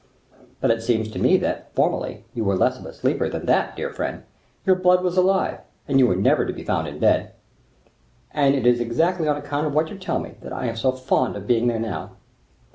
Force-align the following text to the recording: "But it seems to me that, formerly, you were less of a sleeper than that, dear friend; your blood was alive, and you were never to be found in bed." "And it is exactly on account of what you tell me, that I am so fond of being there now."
"But 0.61 0.71
it 0.71 0.81
seems 0.81 1.11
to 1.11 1.19
me 1.21 1.37
that, 1.37 1.71
formerly, 1.75 2.25
you 2.33 2.43
were 2.43 2.55
less 2.57 2.79
of 2.79 2.87
a 2.87 2.91
sleeper 2.93 3.29
than 3.29 3.45
that, 3.45 3.75
dear 3.75 3.91
friend; 3.93 4.23
your 4.65 4.75
blood 4.75 5.03
was 5.03 5.15
alive, 5.15 5.59
and 5.87 5.99
you 5.99 6.07
were 6.07 6.15
never 6.15 6.43
to 6.43 6.51
be 6.53 6.63
found 6.63 6.87
in 6.87 6.97
bed." 6.97 7.33
"And 8.33 8.55
it 8.55 8.65
is 8.65 8.79
exactly 8.79 9.27
on 9.27 9.37
account 9.37 9.67
of 9.67 9.75
what 9.75 9.91
you 9.91 9.99
tell 9.99 10.17
me, 10.17 10.37
that 10.41 10.53
I 10.53 10.65
am 10.65 10.75
so 10.75 10.91
fond 10.93 11.35
of 11.35 11.45
being 11.45 11.67
there 11.67 11.79
now." 11.79 12.13